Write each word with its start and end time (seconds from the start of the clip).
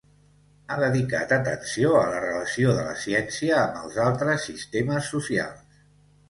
Ha 0.69 0.77
dedicat 0.83 1.33
atenció 1.35 1.91
a 1.99 2.01
la 2.13 2.21
relació 2.23 2.71
de 2.79 2.87
la 2.87 2.95
ciència 3.03 3.59
amb 3.65 3.77
els 3.83 4.01
altres 4.07 4.49
sistemes 4.49 5.13
socials. 5.15 5.79